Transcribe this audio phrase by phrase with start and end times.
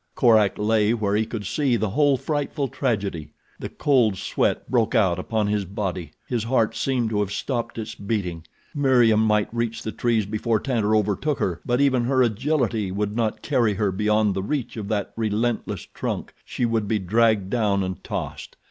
[0.15, 3.33] Korak lay where he could see the whole frightful tragedy.
[3.59, 6.09] The cold sweat broke out upon his body.
[6.27, 8.47] His heart seemed to have stopped its beating.
[8.73, 13.43] Meriem might reach the trees before Tantor overtook her, but even her agility would not
[13.43, 18.57] carry her beyond the reach of that relentless trunk—she would be dragged down and tossed.